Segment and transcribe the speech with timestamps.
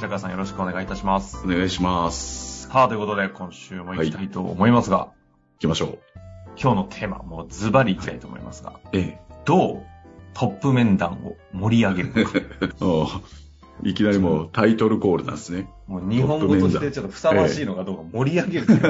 [0.00, 1.42] 白川さんよろしくお願いいたします。
[1.44, 2.68] お願いします。
[2.68, 5.12] さあ、ということで今週も行きたいと思いますが、行
[5.58, 5.98] きましょ
[6.58, 8.96] 今日のテーマ、もうズバリ行きたいと思いますが、う。
[8.96, 9.82] えどう
[10.32, 13.20] トップ面談を盛り上げるのか。
[13.84, 15.68] いきなりもうタイトルコールなんですね。
[15.86, 18.80] もう日本語としてちょっとふさわしいのかどうか盛り上げるね。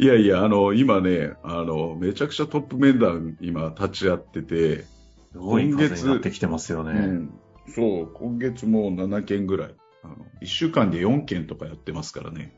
[0.00, 4.86] いやいや、あの、今ね、あの、めちゃくちゃトップ面談今立ち会ってて、
[5.30, 6.98] すごい数になってきてますよね。
[6.98, 7.30] うん
[7.74, 9.74] そう、今月もう7件ぐらい。
[10.02, 12.56] あの、1週間で4件とかやってますからね。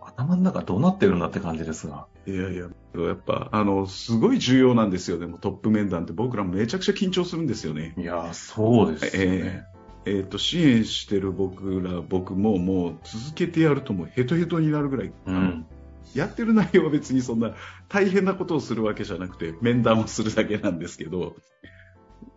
[0.00, 2.06] 頭の中どうなってるんだって感じですが。
[2.26, 5.18] いやいや、やっぱ、あの、すごい重要なんですよ。
[5.18, 7.94] でもトップ面談って僕らめちゃくちゃ緊張するんですよね。
[7.96, 9.64] いやー、そうですよね。
[10.06, 15.66] えっ、と、支援してる僕ら、僕ももう続けてやるともうヘトヘトになるぐらい、うん。
[16.14, 17.54] やってる内容は別にそんな
[17.88, 21.34] 大変なことをするわけじゃなくて、面談をするだけなんですけど、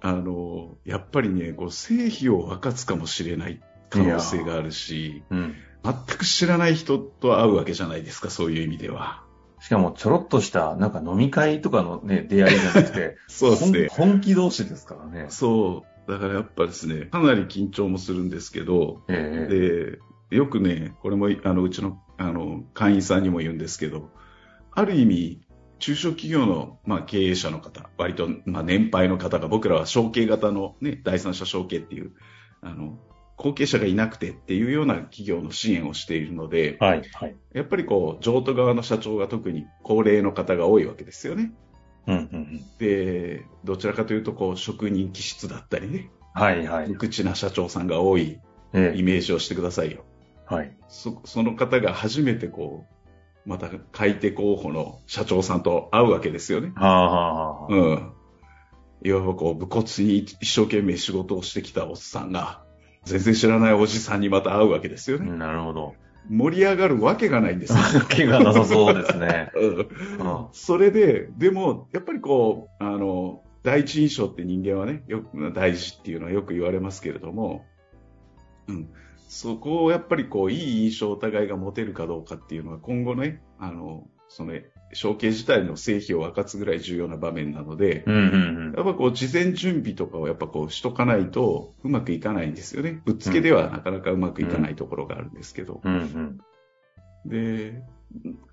[0.01, 5.55] あの、やっぱりね、こう、成否を分かつかもしれない可能性があるし、うん。
[5.83, 9.23] 全く知らない人と会うわけじゃないですか、そういう意味では。
[9.59, 13.87] しかもちょろっとした、なんか飲み会とかのね、出会いじゃなくて、 そうですね。
[13.89, 15.27] 本本気同士ですからね。
[15.29, 16.11] そう。
[16.11, 24.09] だからやっぱですね、かなり緊張もするんですけど、ええで、よくね、これも、あの、うちの、あの、会員さんにも言うんですけど、
[24.71, 25.46] ある意味、
[25.79, 32.11] 中小企業の、まあ、経営者の方、割と、まあ、年配の方が、僕らは承継型のね、第三者承継っていう、
[32.61, 32.97] あの、
[33.35, 37.35] 後継者がいなくてっていうような企業の支援をしているので、はい、はい。
[37.53, 41.53] やっぱりこう、譲渡側の社長が特に高齢の方が多いわけですよね。
[42.07, 42.65] うん、うん、うん。
[42.79, 46.95] で、どちらかというと、こう、職人気質だったりね、はい、はい無。
[46.95, 48.39] 口な社長さんが多い
[48.73, 50.03] ええイメージをしてくださいよ。
[50.45, 50.75] はい。
[50.87, 52.93] そその方が初めてこう、
[53.47, 56.73] また買い手候補の社長さんと会うわけですよね。
[56.75, 57.73] はあ、はあ、はあ。
[57.73, 58.13] うん。
[59.03, 62.61] いわばこう、武骨に一生懸命仕事をしてきたおっさんが、
[63.05, 65.31] 全然知らないおじさんにまた会うわけですよね。
[65.31, 65.95] なるほど。
[66.29, 68.01] 盛り上がるわけがないんですよ。
[68.11, 69.49] 気がなさそうですね。
[69.55, 69.87] うんうん。
[70.51, 77.63] それで、でも、やっぱりこう、あの、第一印象って人間はね、よく、大事っていうのはよく言われますけれども、
[78.67, 78.89] うん。
[79.27, 84.53] そこをやっぱりこう、いい印象をお互いが持てるかどうかっていうのは今後ね、あの、その、
[84.93, 88.19] 承継自体の成否を分かつぐらい重要な場面なので、うん、う
[88.71, 93.01] ん、やっぱこう、事前準備とかをやっぱこう、しとかないとうまくいかないんですよね。
[93.05, 95.81] ぶっつけではなかなかうまくいかないところがあるんですけど。
[95.83, 95.93] うん。
[95.93, 96.37] うん、うん。
[97.29, 97.83] で、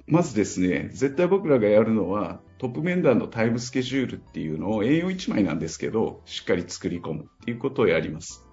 [0.06, 8.44] まずですね、絶対僕らがやるのは、トップ面談のタイムスケジュールっていうのを A4 1枚なんですけど、しっかり作り込むっていうことをやります。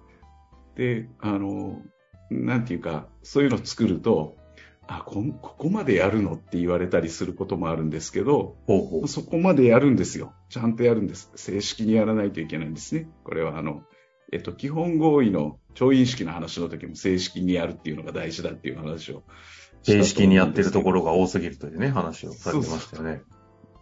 [0.76, 1.82] で、あの、
[2.32, 4.36] なんていうか、そういうのを作ると、
[4.88, 9.08] あこん、ここまでやるのって言われたりすることもあるんですけど、ほうほう。
[9.08, 10.32] そこまでやるんですよ。
[10.48, 11.30] ちゃんとやるんです。
[11.36, 13.08] 正式にやらないといけないんですね。
[13.24, 13.84] これはあの、
[14.32, 19.22] えっと、基本合意の調印式の話の時も正式にやるっていうのが大事だっていう話を。
[19.82, 23.22] 正式にやってるところが多すぎるというね、話をされてましたよね。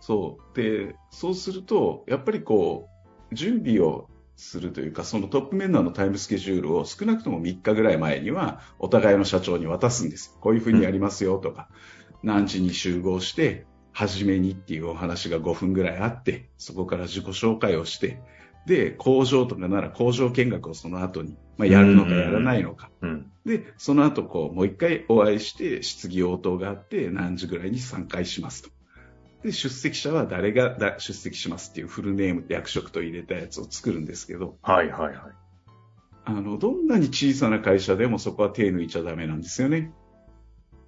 [0.01, 0.57] そう。
[0.57, 2.89] で、そうすると、やっぱりこ
[3.31, 4.09] う、準備を
[4.41, 10.37] するというか、そのトップ面談のタイムスケジュールを少なくとも3日ぐらい前には、お互いの社長に渡すんです。
[10.41, 11.69] こういうふうにやりますよとか、
[12.23, 18.21] 何時に集合して、初めにっていうお話が5分ぐらいあって、そこから自己紹介をして、
[18.67, 22.91] で、工場とかなら工場見学をその後に、まあ、やるのかやらないのか。
[23.01, 23.31] うん。
[23.45, 28.71] で、その後、こう、もう一回お会いして、質疑応答があって、何時ぐらいに参加しますと。
[29.43, 35.17] で、出席者は誰がだ出席しますっていうフルネーム、役職と入れたやつを作るんですけど、はい、はい、はい。
[36.25, 39.93] あの、どんなに小さな会社でもそこは手抜いちゃダメなんですよね。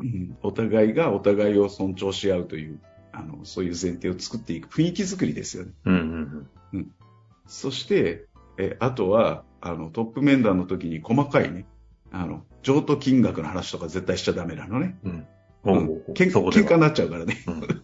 [0.01, 2.81] うん、お互いがお互いを尊重し合うという、
[3.13, 5.73] あの、そういう前提を作っていく雰囲気作りですよね。
[5.87, 6.93] うん、うん、
[7.47, 8.27] そして、
[8.59, 11.67] え、あとは、あの、トップ面談の時に細かいね、
[12.11, 14.99] あの、譲渡金額の話とか絶対しちゃダメなのね。
[15.05, 15.27] うん。
[15.65, 15.87] うん。
[16.15, 17.43] 喧嘩になっちゃうからね。
[17.47, 17.82] うん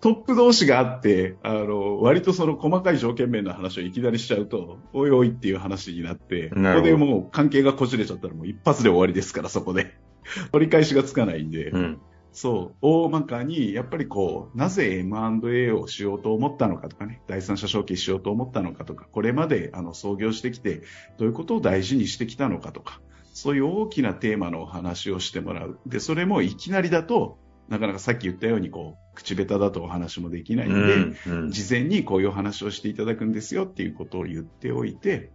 [0.00, 9.94] トップ同士があって、あの、割とその細かい条件面の話をいきなりしちゃうと、おいおいっていう話になって、ここでもう関係がこじれちゃったらもう一発で終わりですから、そこで。
[10.52, 12.00] 取り返しがつかないんで、うん。
[12.32, 20.82] そう、大まかに、やっぱりこう、なぜ M&A をしようと思ったのかとかね、第三者承継しようと思ったのかとか、これまであの創業してきて、
[21.18, 23.00] どういうことを大事にしてきたのかとか、
[23.32, 25.78] そういう大きなテーマのお話をしてもらう。
[25.86, 27.38] で、それもいきなりだと、
[27.68, 35.30] なかなかさっき言ったように、こう、口下手だとお話もできないので、うんうん事前にこういうお話をしていただくんですよっていうことを言っておいて、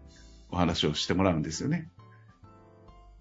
[0.51, 1.89] お話をしてもらうんですよね。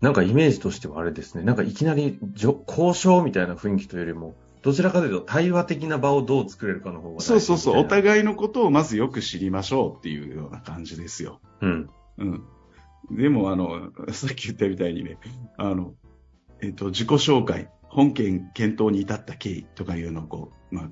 [0.01, 1.45] なんかイメージとしてはあれですね。
[1.45, 2.19] なんかいきなり
[2.67, 11.41] 交渉みたいな雰囲気というよりも、どちらかというと対話的な場をどう作れるかの方が大事そうそうそう、お互いのことをまずよく知りましょうっていうような感じですよ。
[11.61, 11.91] うん。
[12.19, 12.45] うん。
[13.11, 15.19] でも、あの、さっき言ったみたいにね、
[15.59, 15.95] あの、
[16.63, 20.91] えっ、と、自己紹介、本件検討に至った経緯とかいうのをこう、まあ、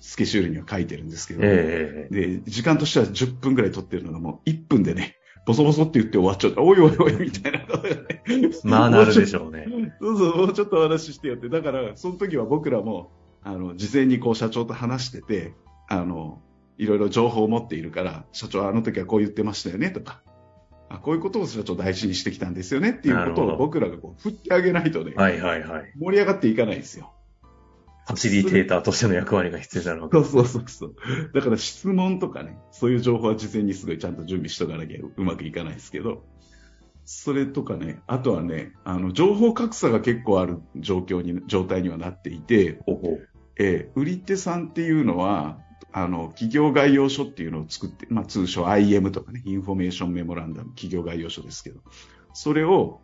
[0.00, 5.16] スケジュールには書いてるんですけど、ええで、時間としては10分ぐらい取ってるのがもう1分でね、
[5.46, 6.62] ボソボソって言って終わっちゃった。
[6.62, 8.22] おいおいおい、みたいなことがね。
[8.64, 9.66] まあなるでしょうね。
[10.00, 11.50] そうそう、もうちょっとお話ししてやって。
[11.50, 13.10] だから、その時は僕らも、
[13.42, 15.52] あの、事前にこう社長と話してて、
[15.88, 16.40] あの、
[16.78, 20.22] いろいろ情報を持っているから、社長あの時はこう言ってましたよね、とか。
[20.90, 25.92] あこういうことを社長大事にしてきたんですよねっていうことを僕らがこう振ってあげないとね、はいはいはい。
[25.96, 27.12] 盛り上がっていかないんですよ。
[28.08, 30.94] ファシリテーターとしての役割が必要なのそうそうそうそう。
[31.32, 36.24] だから質問とかね、そういう情報は事前にすごいちゃんと準備しとかなきゃうまくいかないですけど、
[37.04, 42.80] それとかね、あとはね、あの、情報格差が結構ある状況に、状態にはなっていて、
[43.56, 45.60] えー売り手さんっていうのは、
[45.92, 51.80] あの、企業概要書っていうのを作って、まあ通称 IM とかね、 information memorandum、企業概要書ですけど、
[52.32, 53.00] それを、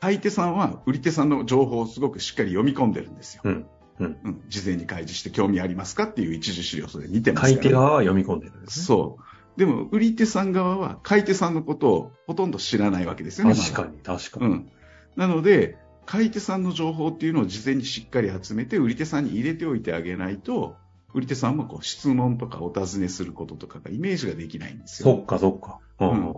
[0.00, 3.42] 買い手さんは売り手さんの情報をすごくしっかり読み込んでるんですよ。
[3.44, 3.66] うん。
[3.98, 4.42] うん。
[4.48, 8.84] 事前に開示して興味ありますかっていう一次資料それ見てますから、買い手側は読み込んでるんですね。
[8.84, 9.18] そ
[9.56, 9.58] う。
[9.58, 13.54] でも、売り手さん側は買い手さんのことをほとんど知らないわけですよね。
[13.54, 14.46] 確かに、確かに。
[14.46, 14.70] うん。
[15.16, 20.76] なので、買い手さんの情報っていうのを事前にしっかり集めて、売り手さんに入れておいてあげないと、
[21.14, 25.16] 売り手さんもこう質問とかお尋ねすることとかがイメージができないんですよ。
[25.16, 25.78] そっかそっか。
[26.00, 26.34] うん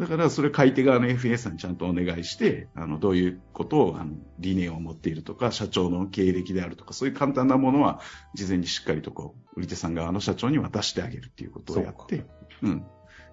[0.00, 8.00] だから、それ買い手側の FA さんにちゃんとお願いして、あの、どういうことを、あの、理念を持っているとか、社長の経歴であるとか、そういう簡単なものは、
[8.32, 12.24] 事前にしっかりとこう、売り手さん側の社長に渡してあげるっていうことをやって、
[12.62, 12.86] うん。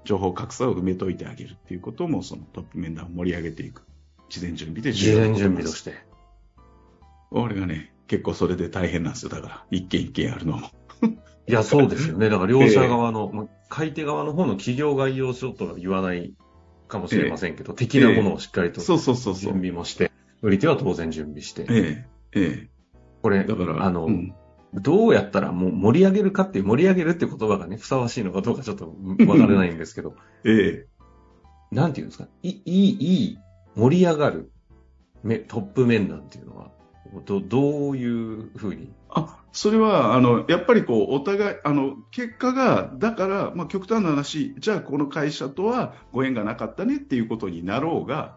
[0.03, 3.83] 情報格差を埋めといてあげるっていうことも、そのトップ面談を盛り上げていく。
[4.27, 5.77] 事前準備で事前準備とて。
[5.77, 5.93] して。
[7.31, 9.29] 俺がね、結構それで大変なんですよ。
[9.29, 10.67] だから、一件一件やるのも。
[11.47, 12.29] いや、 そうですよね。
[12.29, 16.33] だから両者側の、まあ買い手側の方の企業概要書とは言わない
[16.87, 19.53] かもしれませんけど、的なものをしっかりとそうそうそうそ準う。
[19.55, 20.11] 備もして、
[20.41, 21.65] 売り手は当然準備して。
[21.69, 22.69] ええ、え
[23.21, 23.43] これ、え。
[23.43, 24.33] だから、あの、うん
[24.73, 28.95] どうやったらもう盛り上げるかっていう、盛り上げるって言葉がね、ふさわしいのかどうかちょっと
[29.25, 30.87] わからないんですけど、 ええ。
[31.71, 33.37] なんていうんですか、いい、いい、
[33.75, 34.51] 盛り上がる
[35.23, 36.71] めトップ面談っていうのは、
[37.25, 38.91] どどういうふうに？
[39.09, 48.35] あ、それは、あの、やっぱりこう、お互い、あの、結果が、だから、まあ、極端な話、じゃあこの会社とはご縁がなかったねっていうことになろうが、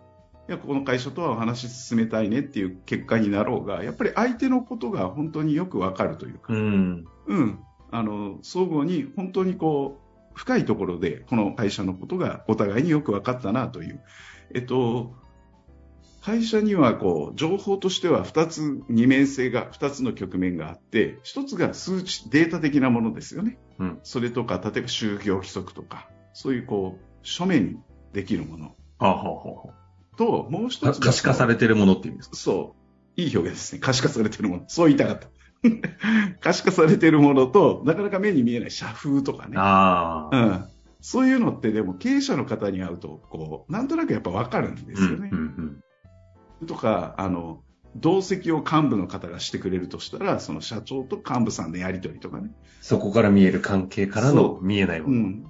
[0.49, 7.05] いや、この会社とはお話し進めたいねっていう結果になろうが、やっぱり相手のことが本当によくわかるというか、うん。
[7.27, 7.59] うん。
[7.91, 14.01] あの、相互に本当にこう、深いところで、この会社のことがお互いによく分かったなという。
[14.55, 15.15] えっと、
[16.23, 23.59] 会社にはこう、情報としては2つ、二面性が、2つの局面があって、1つが数値、データ的なものですよね。
[23.79, 23.99] うん。
[24.03, 27.77] それとか、例えば就業規則とか、そういうこう、書面に
[28.13, 28.67] できるもの
[28.99, 29.75] はあ、はあは
[30.19, 32.37] と、もう一あ、つが可視化されてるものっていうんですか？
[32.37, 32.75] そ
[33.17, 33.21] う。
[33.21, 33.81] いい表現ですね。
[33.83, 34.65] 可視化されてるもの。
[34.69, 35.29] そう言いたかった。
[36.41, 39.55] 可視化されてるものと、なかなか目に見えない社風とかね。
[39.57, 40.37] ああ。
[40.37, 40.65] うん。
[41.01, 45.39] そういうのってでも経営者の方に会うと、こう、なんとなくやっぱわかるんですよねうん。
[45.39, 45.81] うん
[46.67, 47.63] とか、あの、
[47.97, 52.51] 同席を幹部の方がしてくれるとしたら、その社長と幹部さんのやりとりとかね。
[52.81, 55.15] そこから見える関係からの見えないもの。
[55.15, 55.47] うん。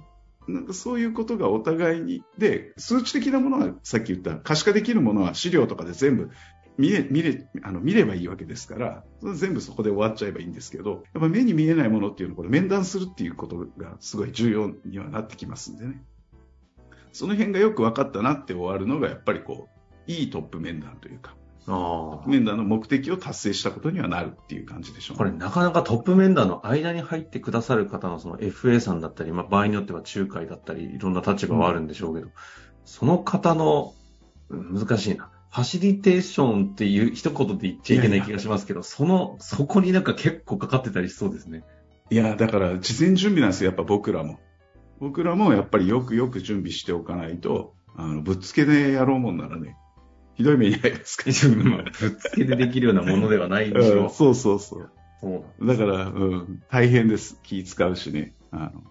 [0.47, 6.31] なんかそういうことがお互いに、で、数値的なものはさっき言った可視化できるものは資料とかで全部
[6.77, 9.03] 見れ、見れ、あの、見ればいいわけですから、
[9.35, 16.03] 全部そこで終わっちゃえばいいんですけど、やっぱ目に見えないものっていうのをこれ面談するっていうことがすごい重要にはなってきますんでね。
[17.13, 21.35] その辺がよく分かったなって終わるのがやっぱりこう、いいトップ面談というか、
[21.67, 22.27] ああ。
[22.27, 25.17] 面談の目的を達成したことにはなるっていう感じでしょうね。
[25.17, 32.29] これなかなかトップ面談の間に入ってくださる方のその FA さんだったり、まあ、場合によっては仲介だったり、いろんな立場はあるんでしょうけど、
[32.85, 33.93] その方の、
[34.49, 35.29] うん難しいな。
[35.49, 41.63] ファシリテーションっていう一言で言っちゃいけない気がしますけど、その、そこになんか結構かかってたりしそうですね。
[42.09, 44.39] いや、だから事前準備なんですよ、やっぱ僕らも。
[44.99, 49.75] 僕らもやっぱりよくよく準備しておかないと、あの、ぶっつけでやろうもんならね、
[50.35, 51.29] ひどい目に遭いますか？
[51.47, 51.69] ら。
[51.69, 54.03] まあぶっつけでできるようなものではないでしょう。
[54.03, 54.89] うんそうそうそう。
[55.21, 57.39] そうだから、うん、大変です。
[57.43, 58.33] 気使うしね。
[58.51, 58.83] あの、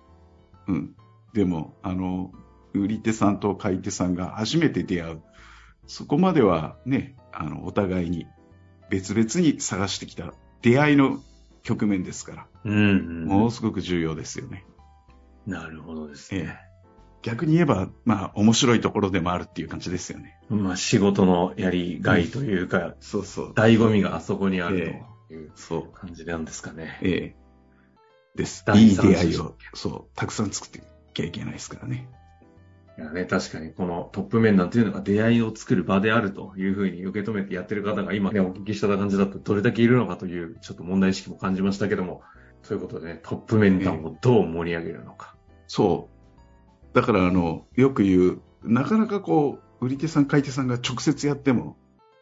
[0.68, 0.94] うん。
[1.34, 2.32] でも、あの、
[2.72, 5.22] 売り手さんと買い手さんが初めて出会う
[5.88, 8.26] そこまではね、あの、お互いに
[8.90, 10.32] 別々に探してきた
[10.62, 11.20] 出会いの
[11.64, 13.24] 局面ですから、うん、うん。
[13.26, 14.64] ものすごく重要ですよね。
[15.46, 16.60] なるほどですええね。
[17.22, 20.38] 逆に言えば、まあ、面白いところでもあるっていう感じですよね。
[20.48, 23.52] まあ仕事のやりがいというか、そうそう。
[23.52, 25.92] 醍醐味があそこにあるというそう。
[25.92, 26.98] 感じなんですかね。
[27.02, 27.40] ええ
[28.34, 28.64] です。
[28.66, 32.08] 第いい出会いを、そう、たくさん作っていきゃいけないですからね。
[32.98, 42.22] いやね、確かにこのトップ面談というのが出会いを作る場であるというふうに受け止めてやってる方が今ね、お聞きした感じだとどれだけいるのかというちょっと問題意識も感じましたけども、
[42.62, 45.34] ということでね、トップ面談をどう盛り上げるのか。
[45.66, 46.19] そう。
[46.92, 51.76] だから、あの、よく言う、なかなかこう、売り手さん、買い手さんが直接やっても、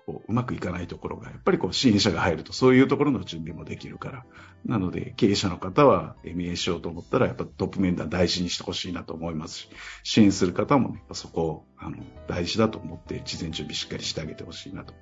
[0.06, 4.24] こううまくいかないところが、やっぱりこう、支援者が入ると、そういうところの準備もできるから。
[4.64, 9.68] なので、経営者の方は MA しようと思ったら、やっぱトップ面談大事にしてほしいなと思いますし、
[10.04, 11.96] 支援する方もね、そこを、あの、
[12.26, 14.94] 大事だと思って、事前準備しっかりしてあげてほしいなと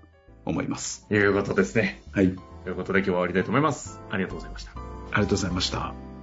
[0.44, 1.06] 思います。
[1.10, 2.02] いうことですね。
[2.12, 2.34] はい。
[2.64, 4.00] ということで今日は終わりたいと思います。
[4.10, 4.72] ありがとうございました。
[4.72, 6.15] ありがとうございました。